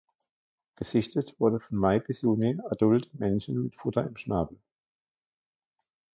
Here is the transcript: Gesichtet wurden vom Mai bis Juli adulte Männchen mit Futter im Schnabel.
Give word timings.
Gesichtet 0.77 1.35
wurden 1.39 1.59
vom 1.59 1.77
Mai 1.77 1.99
bis 1.99 2.21
Juli 2.23 2.57
adulte 2.71 3.07
Männchen 3.19 3.61
mit 3.61 3.75
Futter 3.75 4.03
im 4.03 4.17
Schnabel. 4.17 4.57